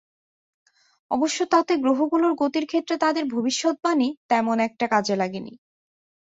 [1.11, 5.53] অবশ্য তাতে গ্রহগুলোর গতির ক্ষেত্রে তাঁদের ভবিষ্যদ্বাণী তেমন একটা কাজে লাগেনি।